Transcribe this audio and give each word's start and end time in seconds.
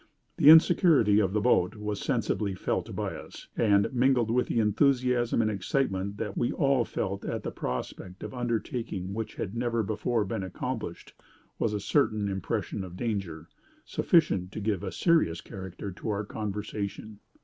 The 0.37 0.49
insecurity 0.49 1.19
of 1.19 1.31
the 1.31 1.41
boat 1.41 1.75
was 1.75 1.99
sensibly 2.01 2.55
felt 2.55 2.95
by 2.95 3.13
us; 3.15 3.47
and, 3.55 3.87
mingled 3.93 4.31
with 4.31 4.47
the 4.47 4.59
enthusiasm 4.59 5.43
and 5.43 5.51
excitement 5.51 6.17
that 6.17 6.35
we 6.35 6.51
all 6.51 6.85
felt 6.85 7.23
at 7.23 7.43
the 7.43 7.51
prospect 7.51 8.23
of 8.23 8.33
an 8.33 8.39
undertaking 8.39 9.13
which 9.13 9.35
had 9.35 9.55
never 9.55 9.83
before 9.83 10.25
been 10.25 10.41
accomplished, 10.41 11.13
was 11.59 11.71
a 11.71 11.79
certain 11.79 12.29
impression 12.29 12.83
of 12.83 12.97
danger, 12.97 13.47
sufficient 13.85 14.51
to 14.53 14.59
give 14.59 14.81
a 14.81 14.91
serious 14.91 15.39
character 15.39 15.91
to 15.91 16.09
our 16.09 16.25
conversation. 16.25 17.19